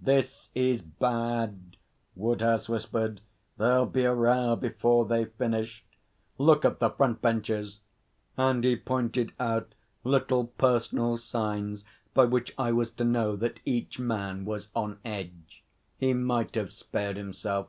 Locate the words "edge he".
15.04-16.14